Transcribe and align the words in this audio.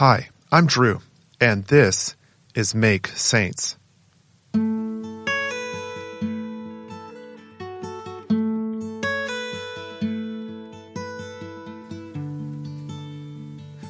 Hi, 0.00 0.30
I'm 0.50 0.64
Drew, 0.64 1.02
and 1.42 1.66
this 1.66 2.16
is 2.54 2.74
Make 2.74 3.08
Saints. 3.08 3.76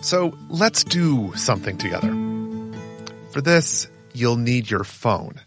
So 0.03 0.37
let's 0.49 0.83
do 0.83 1.33
something 1.37 1.79
together. 1.79 2.11
For 3.31 3.41
this, 3.41 3.87
you'll 4.13 4.35
need 4.35 4.69
your 4.69 4.83
phone. 4.83 5.41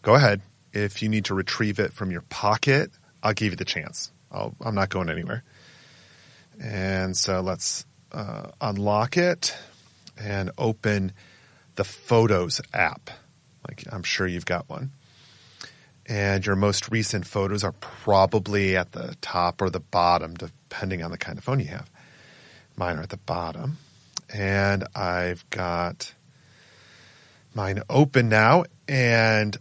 Go 0.00 0.14
ahead. 0.14 0.40
If 0.72 1.02
you 1.02 1.10
need 1.10 1.26
to 1.26 1.34
retrieve 1.34 1.78
it 1.78 1.92
from 1.92 2.10
your 2.10 2.22
pocket, 2.22 2.90
I'll 3.22 3.34
give 3.34 3.52
you 3.52 3.56
the 3.56 3.66
chance. 3.66 4.10
i 4.30 4.48
am 4.64 4.74
not 4.74 4.88
going 4.88 5.10
anywhere. 5.10 5.44
And 6.58 7.14
so 7.14 7.42
let's 7.42 7.84
uh, 8.10 8.52
unlock 8.58 9.18
it 9.18 9.54
and 10.22 10.50
open 10.58 11.12
the 11.74 11.84
Photos 11.84 12.60
app. 12.72 13.10
Like 13.66 13.84
I'm 13.90 14.02
sure 14.02 14.26
you've 14.26 14.46
got 14.46 14.68
one. 14.68 14.90
And 16.06 16.44
your 16.44 16.56
most 16.56 16.90
recent 16.90 17.26
photos 17.26 17.62
are 17.62 17.72
probably 17.72 18.76
at 18.76 18.92
the 18.92 19.16
top 19.20 19.62
or 19.62 19.70
the 19.70 19.80
bottom, 19.80 20.34
depending 20.34 21.02
on 21.02 21.10
the 21.10 21.18
kind 21.18 21.38
of 21.38 21.44
phone 21.44 21.60
you 21.60 21.66
have. 21.66 21.88
Mine 22.76 22.98
are 22.98 23.02
at 23.02 23.10
the 23.10 23.16
bottom. 23.18 23.78
And 24.34 24.84
I've 24.96 25.48
got 25.50 26.12
mine 27.54 27.82
open 27.88 28.28
now. 28.28 28.64
And 28.88 29.56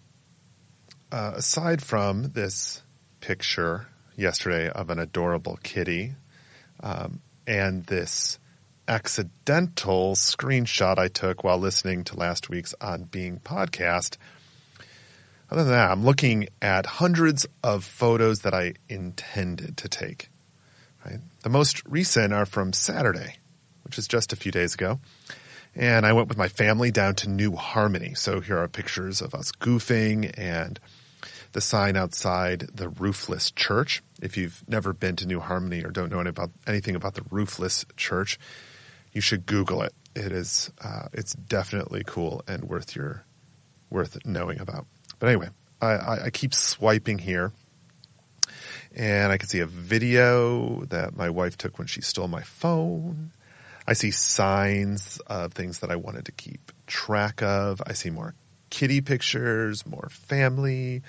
uh, 1.11 1.33
aside 1.35 1.81
from 1.81 2.31
this 2.31 2.81
picture 3.19 3.87
yesterday 4.15 4.69
of 4.69 4.89
an 4.89 4.99
adorable 4.99 5.59
kitty 5.61 6.13
um, 6.81 7.21
and 7.45 7.83
this 7.85 8.39
accidental 8.91 10.15
screenshot 10.15 10.99
I 10.99 11.07
took 11.07 11.45
while 11.45 11.57
listening 11.57 12.03
to 12.03 12.17
last 12.17 12.49
week's 12.49 12.75
On 12.81 13.03
Being 13.03 13.39
podcast. 13.39 14.17
Other 15.49 15.63
than 15.63 15.71
that, 15.71 15.91
I'm 15.91 16.03
looking 16.03 16.49
at 16.61 16.85
hundreds 16.85 17.47
of 17.63 17.85
photos 17.85 18.41
that 18.41 18.53
I 18.53 18.73
intended 18.89 19.77
to 19.77 19.87
take. 19.87 20.27
Right? 21.05 21.19
The 21.43 21.49
most 21.49 21.85
recent 21.85 22.33
are 22.33 22.45
from 22.45 22.73
Saturday, 22.73 23.37
which 23.83 23.97
is 23.97 24.09
just 24.09 24.33
a 24.33 24.35
few 24.35 24.51
days 24.51 24.73
ago. 24.73 24.99
And 25.73 26.05
I 26.05 26.11
went 26.11 26.27
with 26.27 26.37
my 26.37 26.49
family 26.49 26.91
down 26.91 27.15
to 27.15 27.29
New 27.29 27.55
Harmony. 27.55 28.13
So 28.13 28.41
here 28.41 28.57
are 28.57 28.67
pictures 28.67 29.21
of 29.21 29.33
us 29.33 29.53
goofing 29.53 30.37
and 30.37 30.81
the 31.53 31.61
sign 31.61 31.95
outside 31.95 32.67
the 32.73 32.89
roofless 32.89 33.51
church. 33.51 34.03
If 34.21 34.35
you've 34.35 34.65
never 34.67 34.91
been 34.91 35.15
to 35.15 35.25
New 35.25 35.39
Harmony 35.39 35.81
or 35.81 35.91
don't 35.91 36.11
know 36.11 36.19
about, 36.19 36.51
anything 36.67 36.95
about 36.95 37.13
the 37.13 37.23
roofless 37.31 37.85
church, 37.95 38.37
you 39.13 39.21
should 39.21 39.45
Google 39.45 39.81
it. 39.83 39.93
It 40.15 40.31
is 40.31 40.71
uh, 40.83 41.07
it's 41.13 41.33
definitely 41.33 42.03
cool 42.05 42.43
and 42.47 42.65
worth 42.65 42.95
your 42.95 43.23
worth 43.89 44.17
knowing 44.25 44.59
about. 44.59 44.85
But 45.19 45.29
anyway, 45.29 45.49
I, 45.81 46.25
I 46.25 46.29
keep 46.31 46.53
swiping 46.53 47.17
here, 47.17 47.51
and 48.95 49.31
I 49.31 49.37
can 49.37 49.49
see 49.49 49.59
a 49.59 49.65
video 49.65 50.85
that 50.85 51.15
my 51.15 51.29
wife 51.29 51.57
took 51.57 51.77
when 51.77 51.87
she 51.87 52.01
stole 52.01 52.27
my 52.27 52.41
phone. 52.41 53.31
I 53.87 53.93
see 53.93 54.11
signs 54.11 55.19
of 55.27 55.53
things 55.53 55.79
that 55.79 55.91
I 55.91 55.95
wanted 55.95 56.25
to 56.25 56.31
keep 56.31 56.71
track 56.87 57.41
of. 57.41 57.81
I 57.85 57.93
see 57.93 58.09
more 58.09 58.35
kitty 58.69 59.01
pictures, 59.01 59.85
more 59.85 60.07
family, 60.09 61.01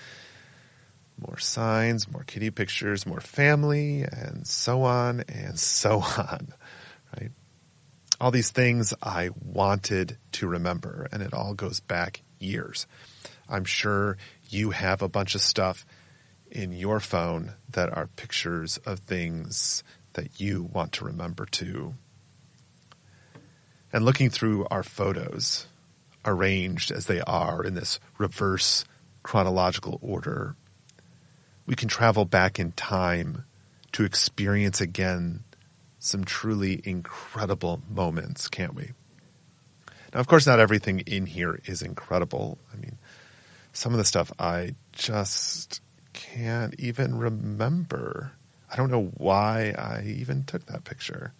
more 1.18 1.38
signs, 1.38 2.10
more 2.10 2.24
kitty 2.24 2.50
pictures, 2.50 3.06
more 3.06 3.20
family, 3.20 4.02
and 4.02 4.46
so 4.46 4.82
on 4.82 5.24
and 5.28 5.58
so 5.58 6.00
on. 6.16 6.48
Right? 7.18 7.30
All 8.22 8.30
these 8.30 8.50
things 8.50 8.94
I 9.02 9.30
wanted 9.44 10.16
to 10.30 10.46
remember, 10.46 11.08
and 11.10 11.24
it 11.24 11.34
all 11.34 11.54
goes 11.54 11.80
back 11.80 12.22
years. 12.38 12.86
I'm 13.48 13.64
sure 13.64 14.16
you 14.48 14.70
have 14.70 15.02
a 15.02 15.08
bunch 15.08 15.34
of 15.34 15.40
stuff 15.40 15.84
in 16.48 16.70
your 16.70 17.00
phone 17.00 17.54
that 17.70 17.92
are 17.92 18.06
pictures 18.06 18.78
of 18.86 19.00
things 19.00 19.82
that 20.12 20.40
you 20.40 20.62
want 20.62 20.92
to 20.92 21.04
remember 21.04 21.46
too. 21.46 21.94
And 23.92 24.04
looking 24.04 24.30
through 24.30 24.68
our 24.70 24.84
photos, 24.84 25.66
arranged 26.24 26.92
as 26.92 27.06
they 27.06 27.22
are 27.22 27.64
in 27.64 27.74
this 27.74 27.98
reverse 28.18 28.84
chronological 29.24 29.98
order, 30.00 30.54
we 31.66 31.74
can 31.74 31.88
travel 31.88 32.24
back 32.24 32.60
in 32.60 32.70
time 32.70 33.46
to 33.90 34.04
experience 34.04 34.80
again 34.80 35.42
some 36.02 36.24
truly 36.24 36.80
incredible 36.84 37.80
moments, 37.88 38.48
can't 38.48 38.74
we? 38.74 38.90
Now, 40.12 40.20
of 40.20 40.26
course, 40.26 40.46
not 40.46 40.58
everything 40.58 41.00
in 41.00 41.26
here 41.26 41.60
is 41.64 41.80
incredible. 41.80 42.58
I 42.72 42.76
mean, 42.76 42.98
some 43.72 43.92
of 43.92 43.98
the 43.98 44.04
stuff 44.04 44.32
I 44.38 44.74
just 44.92 45.80
can't 46.12 46.74
even 46.78 47.16
remember. 47.16 48.32
I 48.70 48.76
don't 48.76 48.90
know 48.90 49.12
why 49.16 49.74
I 49.78 50.02
even 50.04 50.42
took 50.42 50.66
that 50.66 50.84
picture. 50.84 51.32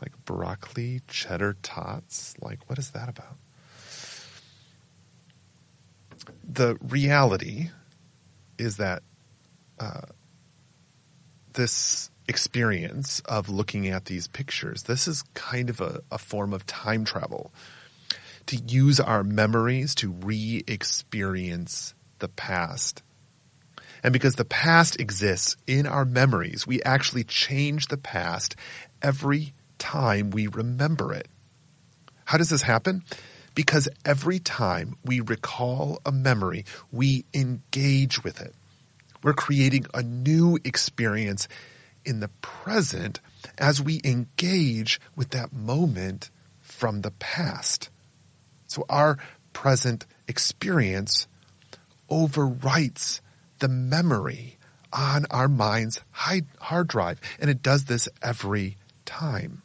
Like 0.00 0.12
broccoli 0.24 1.02
cheddar 1.08 1.56
tots. 1.62 2.36
Like, 2.40 2.60
what 2.70 2.78
is 2.78 2.90
that 2.90 3.08
about? 3.08 3.36
The 6.48 6.76
reality 6.80 7.70
is 8.56 8.76
that 8.76 9.02
uh, 9.80 10.02
this 11.58 12.10
experience 12.28 13.18
of 13.24 13.48
looking 13.48 13.88
at 13.88 14.04
these 14.04 14.28
pictures. 14.28 14.84
This 14.84 15.08
is 15.08 15.24
kind 15.34 15.68
of 15.68 15.80
a, 15.80 16.02
a 16.12 16.18
form 16.18 16.54
of 16.54 16.64
time 16.66 17.04
travel 17.04 17.52
to 18.46 18.56
use 18.56 19.00
our 19.00 19.24
memories 19.24 19.96
to 19.96 20.12
re 20.12 20.62
experience 20.68 21.94
the 22.20 22.28
past. 22.28 23.02
And 24.04 24.12
because 24.12 24.36
the 24.36 24.44
past 24.44 25.00
exists 25.00 25.56
in 25.66 25.84
our 25.84 26.04
memories, 26.04 26.64
we 26.64 26.80
actually 26.84 27.24
change 27.24 27.88
the 27.88 27.96
past 27.96 28.54
every 29.02 29.52
time 29.78 30.30
we 30.30 30.46
remember 30.46 31.12
it. 31.12 31.26
How 32.24 32.38
does 32.38 32.50
this 32.50 32.62
happen? 32.62 33.02
Because 33.56 33.88
every 34.04 34.38
time 34.38 34.96
we 35.04 35.18
recall 35.18 36.00
a 36.06 36.12
memory, 36.12 36.64
we 36.92 37.24
engage 37.34 38.22
with 38.22 38.40
it. 38.40 38.54
We're 39.22 39.34
creating 39.34 39.86
a 39.94 40.02
new 40.02 40.58
experience 40.64 41.48
in 42.04 42.20
the 42.20 42.28
present 42.40 43.20
as 43.58 43.82
we 43.82 44.00
engage 44.04 45.00
with 45.16 45.30
that 45.30 45.52
moment 45.52 46.30
from 46.60 47.02
the 47.02 47.10
past. 47.12 47.90
So 48.66 48.84
our 48.88 49.18
present 49.52 50.06
experience 50.26 51.26
overwrites 52.10 53.20
the 53.58 53.68
memory 53.68 54.56
on 54.92 55.26
our 55.30 55.48
mind's 55.48 56.00
hard 56.12 56.88
drive. 56.88 57.20
And 57.40 57.50
it 57.50 57.62
does 57.62 57.84
this 57.84 58.08
every 58.22 58.76
time. 59.04 59.62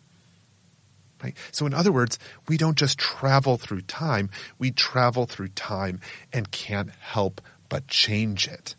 Right? 1.23 1.37
So 1.51 1.65
in 1.65 1.73
other 1.73 1.91
words, 1.91 2.19
we 2.49 2.57
don't 2.57 2.77
just 2.77 2.97
travel 2.97 3.57
through 3.57 3.81
time, 3.81 4.29
we 4.59 4.71
travel 4.71 5.25
through 5.25 5.49
time 5.49 6.01
and 6.33 6.51
can't 6.51 6.89
help 6.99 7.39
but 7.69 7.87
change 7.87 8.47
it. 8.47 8.75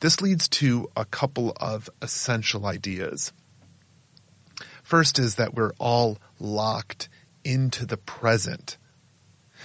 This 0.00 0.20
leads 0.20 0.48
to 0.48 0.90
a 0.96 1.04
couple 1.04 1.52
of 1.60 1.88
essential 2.00 2.66
ideas. 2.66 3.32
First 4.82 5.18
is 5.18 5.36
that 5.36 5.54
we're 5.54 5.72
all 5.78 6.18
locked 6.38 7.08
into 7.44 7.86
the 7.86 7.96
present. 7.96 8.76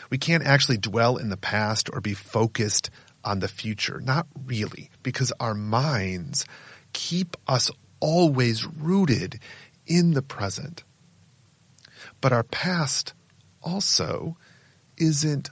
We 0.09 0.17
can't 0.17 0.45
actually 0.45 0.77
dwell 0.77 1.17
in 1.17 1.29
the 1.29 1.37
past 1.37 1.89
or 1.91 2.01
be 2.01 2.13
focused 2.13 2.89
on 3.23 3.39
the 3.39 3.47
future. 3.47 3.99
Not 3.99 4.27
really, 4.45 4.89
because 5.03 5.33
our 5.39 5.53
minds 5.53 6.45
keep 6.93 7.35
us 7.47 7.69
always 7.99 8.65
rooted 8.65 9.39
in 9.85 10.13
the 10.13 10.21
present. 10.21 10.83
But 12.21 12.31
our 12.31 12.43
past 12.43 13.13
also 13.61 14.37
isn't 14.97 15.49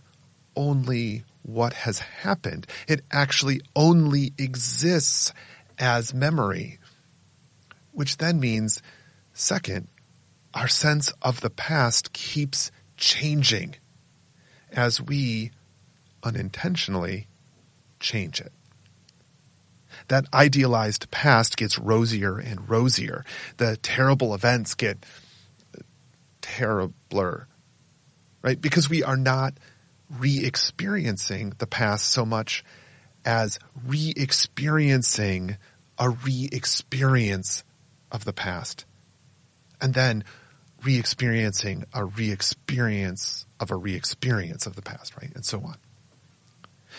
only 0.56 1.24
what 1.46 1.74
has 1.74 2.00
happened. 2.00 2.66
It 2.88 3.02
actually 3.12 3.62
only 3.76 4.34
exists 4.38 5.32
as 5.78 6.14
memory, 6.14 6.80
which 7.92 8.18
then 8.18 8.40
means, 8.40 8.82
second, 9.34 9.88
our 10.56 10.68
sense 10.68 11.14
of 11.22 11.42
the 11.42 11.52
past 11.52 12.14
keeps 12.14 12.72
changing 12.98 13.76
as 14.72 15.00
we 15.00 15.52
unintentionally 16.24 17.28
change 18.00 18.42
it. 18.42 18.52
That 20.08 20.26
idealized 20.34 21.12
past 21.12 21.58
gets 21.58 21.78
rosier 21.78 22.38
and 22.38 22.68
rosier. 22.68 23.24
The 23.58 23.78
terrible 23.78 24.34
events 24.34 24.74
get 24.74 25.06
terribler, 26.42 27.48
right? 28.42 28.60
Because 28.60 28.90
we 28.90 29.04
are 29.04 29.18
not 29.18 29.54
re-experiencing 30.10 31.54
the 31.58 31.68
past 31.68 32.08
so 32.08 32.26
much 32.26 32.64
as 33.24 33.60
re-experiencing 33.86 35.58
a 35.98 36.10
re-experience 36.10 37.64
of 38.12 38.26
the 38.26 38.34
past. 38.34 38.86
And 39.82 39.94
then 39.94 40.24
re-experiencing 40.84 41.86
a 41.94 42.06
re-experience 42.06 43.46
of 43.60 43.72
a 43.72 43.76
re-experience 43.76 44.68
of 44.68 44.76
the 44.76 44.82
past, 44.82 45.16
right? 45.18 45.34
And 45.34 45.44
so 45.44 45.60
on. 45.60 45.78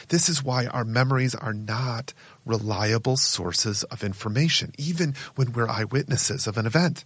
This 0.08 0.28
is 0.28 0.42
why 0.42 0.66
our 0.66 0.84
memories 0.84 1.34
are 1.34 1.54
not 1.54 2.12
reliable 2.44 3.16
sources 3.16 3.82
of 3.84 4.04
information, 4.04 4.72
even 4.78 5.14
when 5.36 5.52
we're 5.52 5.68
eyewitnesses 5.68 6.46
of 6.46 6.58
an 6.58 6.66
event. 6.66 7.04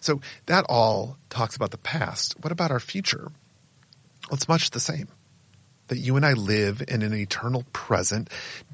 So 0.00 0.20
that 0.46 0.64
all 0.68 1.18
talks 1.28 1.56
about 1.56 1.72
the 1.72 1.78
past. 1.78 2.34
What 2.40 2.52
about 2.52 2.70
our 2.70 2.80
future? 2.80 3.30
Well, 4.30 4.36
it's 4.36 4.48
much 4.48 4.70
the 4.70 4.78
same. 4.78 5.08
That 5.88 5.98
you 5.98 6.14
and 6.14 6.24
I 6.24 6.34
live 6.34 6.84
in 6.86 7.02
an 7.02 7.12
eternal 7.12 7.64
present 7.72 8.30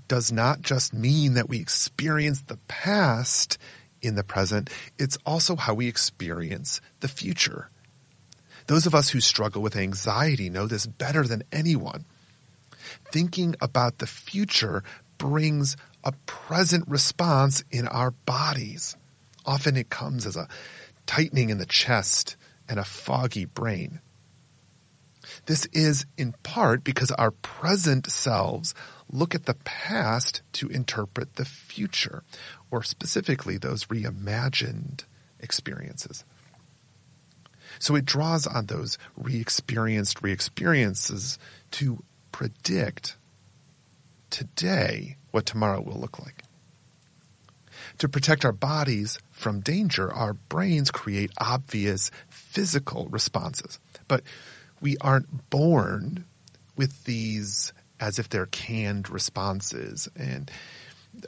does 0.07 0.31
not 0.31 0.61
just 0.61 0.93
mean 0.93 1.33
that 1.35 1.49
we 1.49 1.59
experience 1.61 2.43
the 2.43 2.59
past 2.69 3.57
in 4.03 4.17
the 4.17 4.23
present, 4.23 4.69
it's 4.99 5.17
also 5.25 5.57
how 5.57 5.73
we 5.73 5.89
experience 5.89 6.83
the 7.01 7.09
future. 7.09 7.71
Those 8.67 8.85
of 8.85 8.95
us 8.95 9.09
who 9.09 9.21
struggle 9.21 9.63
with 9.63 9.77
anxiety 9.77 10.51
know 10.51 10.67
this 10.67 10.87
better 10.87 11.23
than 11.23 11.43
anyone. 11.51 12.05
Thinking 13.11 13.55
about 13.63 13.97
the 13.97 14.07
future 14.07 14.85
brings 15.17 15.79
a 16.05 16.13
present 16.27 16.87
response 16.87 17.65
in 17.71 17.89
our 17.89 18.11
bodies. 18.11 18.95
Often 19.47 19.79
it 19.79 19.89
comes 19.89 20.27
as 20.27 20.37
a 20.37 20.49
tightening 21.07 21.49
in 21.49 21.57
the 21.57 21.65
chest 21.65 22.37
and 22.69 22.79
a 22.79 22.85
foggy 22.85 23.47
brain. 23.47 24.01
This 25.47 25.67
is 25.73 26.07
in 26.19 26.33
part 26.43 26.85
because 26.85 27.11
our 27.13 27.31
present 27.31 28.11
selves 28.11 28.75
look 29.11 29.35
at 29.35 29.47
the 29.47 29.55
past 29.55 30.43
to 30.55 30.69
interpret 30.69 31.37
the 31.37 31.45
future, 31.45 32.25
or 32.71 32.83
specifically 32.83 33.57
those 33.57 33.85
reimagined 33.85 35.05
experiences. 35.41 36.25
So 37.79 37.95
it 37.95 38.05
draws 38.05 38.47
on 38.47 38.67
those 38.67 38.99
re-experienced 39.17 40.23
re-experiences 40.23 41.39
to 41.73 42.03
predict 42.33 43.17
today 44.31 45.17
what 45.31 45.47
tomorrow 45.47 45.81
will 45.81 46.01
look 46.01 46.19
like. 46.19 46.43
To 47.99 48.09
protect 48.09 48.45
our 48.45 48.53
bodies 48.53 49.19
from 49.31 49.61
danger, 49.61 50.13
our 50.13 50.35
brains 50.35 50.91
create 50.91 51.31
obvious 51.39 52.11
physical 52.29 53.07
responses. 53.09 53.79
But 54.09 54.23
we 54.81 54.97
aren't 55.01 55.51
born 55.51 56.25
with 56.77 57.05
these 57.05 57.73
as 57.99 58.19
if 58.19 58.29
they're 58.29 58.47
canned 58.47 59.09
responses 59.09 60.09
and 60.17 60.51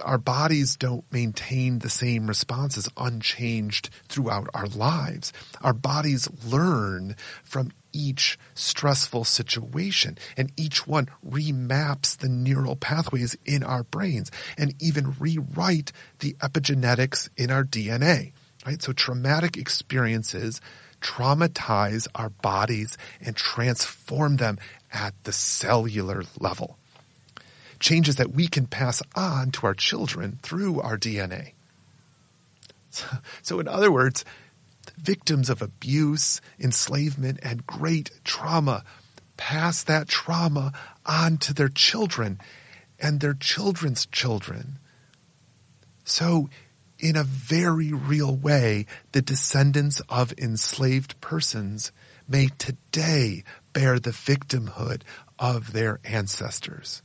our 0.02 0.18
bodies 0.18 0.76
don't 0.76 1.04
maintain 1.10 1.78
the 1.78 1.88
same 1.88 2.26
responses 2.26 2.88
unchanged 2.96 3.90
throughout 4.08 4.48
our 4.54 4.66
lives. 4.66 5.32
Our 5.62 5.72
bodies 5.72 6.28
learn 6.44 7.16
from 7.42 7.72
each 7.92 8.38
stressful 8.54 9.24
situation 9.24 10.18
and 10.36 10.52
each 10.56 10.86
one 10.86 11.08
remaps 11.26 12.18
the 12.18 12.28
neural 12.28 12.76
pathways 12.76 13.36
in 13.44 13.62
our 13.62 13.82
brains 13.84 14.30
and 14.58 14.74
even 14.80 15.16
rewrite 15.18 15.92
the 16.18 16.34
epigenetics 16.34 17.30
in 17.36 17.50
our 17.50 17.64
DNA, 17.64 18.32
right? 18.66 18.82
So 18.82 18.92
traumatic 18.92 19.56
experiences 19.56 20.60
traumatize 21.00 22.06
our 22.14 22.30
bodies 22.30 22.98
and 23.20 23.36
transform 23.36 24.36
them 24.36 24.58
at 24.92 25.14
the 25.24 25.32
cellular 25.32 26.22
level 26.38 26.78
changes 27.80 28.16
that 28.16 28.32
we 28.32 28.48
can 28.48 28.66
pass 28.66 29.02
on 29.14 29.50
to 29.52 29.66
our 29.66 29.74
children 29.74 30.38
through 30.42 30.80
our 30.80 30.98
DNA. 30.98 31.52
So, 33.42 33.60
in 33.60 33.68
other 33.68 33.92
words, 33.92 34.24
victims 34.96 35.50
of 35.50 35.62
abuse, 35.62 36.40
enslavement, 36.58 37.38
and 37.42 37.66
great 37.66 38.10
trauma 38.24 38.84
pass 39.36 39.84
that 39.84 40.08
trauma 40.08 40.72
on 41.06 41.38
to 41.38 41.54
their 41.54 41.68
children 41.68 42.40
and 42.98 43.20
their 43.20 43.34
children's 43.34 44.06
children. 44.06 44.78
So, 46.04 46.48
in 46.98 47.16
a 47.16 47.24
very 47.24 47.92
real 47.92 48.34
way, 48.34 48.86
the 49.12 49.22
descendants 49.22 50.00
of 50.08 50.32
enslaved 50.38 51.20
persons 51.20 51.92
may 52.28 52.48
today 52.58 53.44
bear 53.72 53.98
the 53.98 54.10
victimhood 54.10 55.02
of 55.38 55.72
their 55.72 56.00
ancestors. 56.04 57.02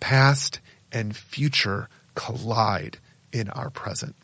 Past 0.00 0.60
and 0.90 1.14
future 1.14 1.88
collide 2.14 2.98
in 3.32 3.48
our 3.50 3.70
present, 3.70 4.16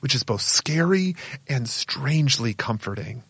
which 0.00 0.14
is 0.14 0.24
both 0.24 0.42
scary 0.42 1.14
and 1.48 1.68
strangely 1.68 2.52
comforting 2.52 3.22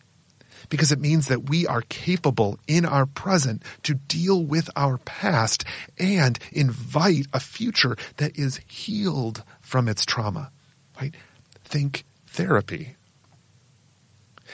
because 0.69 0.91
it 0.91 0.99
means 0.99 1.27
that 1.27 1.49
we 1.49 1.65
are 1.65 1.81
capable 1.83 2.59
in 2.67 2.85
our 2.85 3.05
present 3.05 3.63
to 3.83 3.95
deal 3.95 4.43
with 4.43 4.69
our 4.75 4.97
past 4.99 5.63
and 5.97 6.39
invite 6.51 7.27
a 7.33 7.39
future 7.39 7.95
that 8.17 8.37
is 8.37 8.61
healed 8.67 9.43
from 9.61 9.87
its 9.87 10.05
trauma, 10.05 10.51
right? 10.99 11.15
Think 11.63 12.05
therapy. 12.27 12.95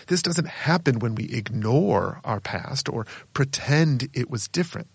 This 0.08 0.22
doesn't 0.22 0.48
happen 0.48 1.00
when 1.00 1.16
we 1.16 1.26
ignore 1.26 2.20
our 2.24 2.40
past 2.40 2.90
or 2.90 3.06
pretend 3.34 4.10
it 4.14 4.30
was 4.30 4.48
different. 4.48 4.88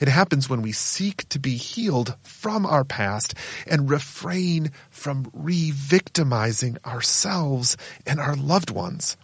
It 0.00 0.08
happens 0.08 0.50
when 0.50 0.62
we 0.62 0.72
seek 0.72 1.28
to 1.28 1.38
be 1.38 1.56
healed 1.56 2.16
from 2.22 2.66
our 2.66 2.84
past 2.84 3.34
and 3.66 3.88
refrain 3.88 4.72
from 4.90 5.30
re-victimizing 5.32 6.78
ourselves 6.84 7.76
and 8.04 8.18
our 8.18 8.34
loved 8.34 8.70
ones. 8.70 9.16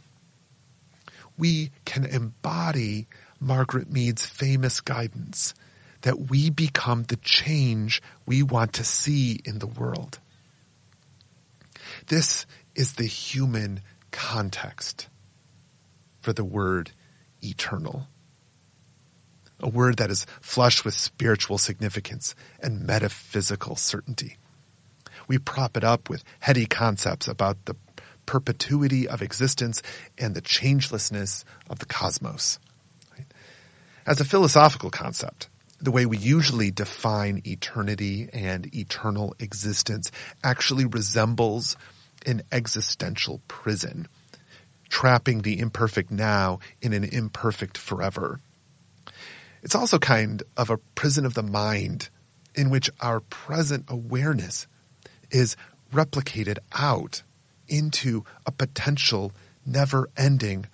We 1.40 1.70
can 1.84 2.04
embody 2.04 3.08
Margaret 3.40 3.90
Mead's 3.90 4.24
famous 4.24 4.80
guidance 4.80 5.54
that 6.02 6.30
we 6.30 6.50
become 6.50 7.02
the 7.04 7.16
change 7.16 8.00
we 8.26 8.42
want 8.42 8.74
to 8.74 8.84
see 8.84 9.40
in 9.44 9.58
the 9.58 9.66
world. 9.66 10.20
This 12.06 12.46
is 12.74 12.94
the 12.94 13.06
human 13.06 13.80
context 14.12 15.08
for 16.20 16.32
the 16.32 16.44
word 16.44 16.92
eternal 17.42 18.06
a 19.62 19.68
word 19.68 19.96
that 19.98 20.10
is 20.10 20.26
flush 20.40 20.84
with 20.84 20.94
spiritual 20.94 21.58
significance 21.58 22.34
and 22.60 22.86
metaphysical 22.86 23.76
certainty. 23.76 24.36
We 25.28 25.38
prop 25.38 25.76
it 25.76 25.84
up 25.84 26.08
with 26.08 26.24
heady 26.40 26.66
concepts 26.66 27.28
about 27.28 27.64
the 27.66 27.74
perpetuity 28.26 29.08
of 29.08 29.22
existence 29.22 29.82
and 30.18 30.34
the 30.34 30.42
changelessness 30.42 31.44
of 31.68 31.78
the 31.78 31.86
cosmos. 31.86 32.58
As 34.06 34.20
a 34.20 34.24
philosophical 34.24 34.90
concept, 34.90 35.48
the 35.80 35.90
way 35.90 36.04
we 36.06 36.18
usually 36.18 36.70
define 36.70 37.42
eternity 37.46 38.28
and 38.32 38.74
eternal 38.74 39.34
existence 39.38 40.10
actually 40.44 40.84
resembles 40.84 41.76
an 42.26 42.42
existential 42.52 43.40
prison, 43.48 44.06
trapping 44.88 45.42
the 45.42 45.58
imperfect 45.58 46.10
now 46.10 46.58
in 46.82 46.92
an 46.92 47.04
imperfect 47.04 47.78
forever. 47.78 48.40
It's 49.62 49.74
also 49.74 49.98
kind 49.98 50.42
of 50.56 50.70
a 50.70 50.78
prison 50.94 51.24
of 51.24 51.34
the 51.34 51.42
mind 51.42 52.08
in 52.54 52.70
which 52.70 52.90
our 53.00 53.20
present 53.20 53.84
awareness 53.88 54.66
is 55.30 55.56
replicated 55.92 56.58
out 56.72 57.22
into 57.70 58.24
a 58.44 58.52
potential 58.52 59.32
never 59.64 60.10
ending 60.16 60.66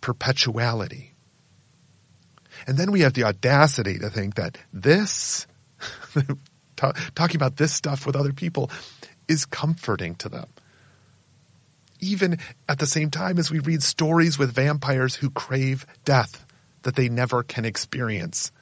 perpetuality. 0.00 1.14
And 2.66 2.76
then 2.76 2.92
we 2.92 3.00
have 3.00 3.14
the 3.14 3.24
audacity 3.24 3.98
to 3.98 4.10
think 4.10 4.34
that 4.34 4.58
this, 4.72 5.46
talking 6.76 7.36
about 7.36 7.56
this 7.56 7.72
stuff 7.72 8.06
with 8.06 8.16
other 8.16 8.32
people, 8.32 8.70
is 9.28 9.46
comforting 9.46 10.16
to 10.16 10.28
them. 10.28 10.48
Even 12.00 12.38
at 12.68 12.78
the 12.78 12.86
same 12.86 13.10
time 13.10 13.38
as 13.38 13.50
we 13.50 13.58
read 13.60 13.82
stories 13.82 14.38
with 14.38 14.52
vampires 14.52 15.14
who 15.14 15.30
crave 15.30 15.86
death 16.04 16.44
that 16.82 16.96
they 16.96 17.08
never 17.08 17.42
can 17.42 17.64
experience. 17.64 18.52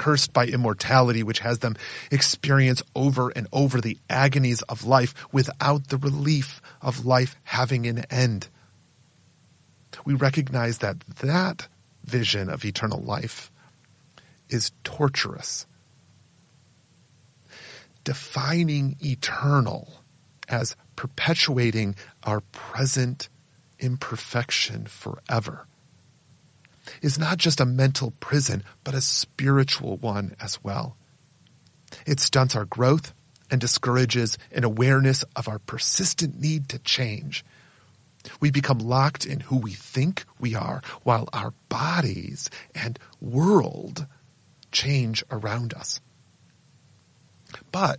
Cursed 0.00 0.32
by 0.32 0.46
immortality, 0.46 1.22
which 1.22 1.40
has 1.40 1.58
them 1.58 1.76
experience 2.10 2.82
over 2.96 3.28
and 3.28 3.46
over 3.52 3.82
the 3.82 3.98
agonies 4.08 4.62
of 4.62 4.86
life 4.86 5.12
without 5.30 5.88
the 5.88 5.98
relief 5.98 6.62
of 6.80 7.04
life 7.04 7.36
having 7.42 7.86
an 7.86 7.98
end. 8.10 8.48
We 10.06 10.14
recognize 10.14 10.78
that 10.78 11.00
that 11.20 11.68
vision 12.02 12.48
of 12.48 12.64
eternal 12.64 13.02
life 13.02 13.52
is 14.48 14.72
torturous. 14.84 15.66
Defining 18.02 18.96
eternal 19.04 20.00
as 20.48 20.76
perpetuating 20.96 21.94
our 22.22 22.40
present 22.52 23.28
imperfection 23.78 24.86
forever 24.86 25.66
is 27.02 27.18
not 27.18 27.38
just 27.38 27.60
a 27.60 27.66
mental 27.66 28.12
prison, 28.20 28.62
but 28.84 28.94
a 28.94 29.00
spiritual 29.00 29.96
one 29.98 30.36
as 30.40 30.62
well. 30.62 30.96
It 32.06 32.20
stunts 32.20 32.56
our 32.56 32.64
growth 32.64 33.12
and 33.50 33.60
discourages 33.60 34.38
an 34.52 34.64
awareness 34.64 35.24
of 35.34 35.48
our 35.48 35.58
persistent 35.58 36.40
need 36.40 36.68
to 36.68 36.78
change. 36.78 37.44
We 38.40 38.50
become 38.50 38.78
locked 38.78 39.24
in 39.26 39.40
who 39.40 39.56
we 39.56 39.72
think 39.72 40.24
we 40.38 40.54
are 40.54 40.82
while 41.02 41.28
our 41.32 41.52
bodies 41.68 42.50
and 42.74 42.98
world 43.20 44.06
change 44.72 45.24
around 45.30 45.74
us. 45.74 46.00
But 47.72 47.98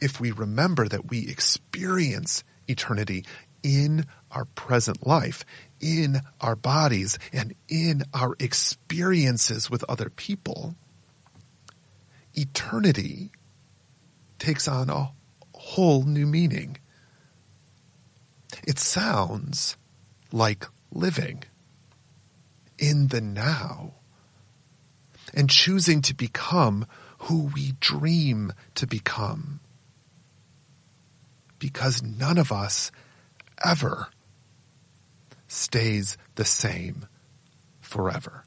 if 0.00 0.20
we 0.20 0.32
remember 0.32 0.88
that 0.88 1.10
we 1.10 1.28
experience 1.28 2.44
eternity 2.66 3.24
in 3.62 4.06
our 4.34 4.44
present 4.44 5.06
life, 5.06 5.44
in 5.80 6.20
our 6.40 6.56
bodies, 6.56 7.18
and 7.32 7.54
in 7.68 8.02
our 8.12 8.36
experiences 8.38 9.70
with 9.70 9.84
other 9.88 10.10
people, 10.10 10.74
eternity 12.34 13.30
takes 14.38 14.66
on 14.68 14.90
a 14.90 15.12
whole 15.54 16.02
new 16.04 16.26
meaning. 16.26 16.76
It 18.66 18.78
sounds 18.78 19.76
like 20.32 20.66
living 20.90 21.44
in 22.78 23.08
the 23.08 23.20
now 23.20 23.94
and 25.32 25.50
choosing 25.50 26.02
to 26.02 26.14
become 26.14 26.86
who 27.18 27.50
we 27.54 27.72
dream 27.80 28.52
to 28.74 28.86
become. 28.86 29.60
Because 31.58 32.02
none 32.02 32.38
of 32.38 32.52
us 32.52 32.90
ever 33.64 34.08
stays 35.48 36.16
the 36.34 36.44
same 36.44 37.06
forever. 37.80 38.44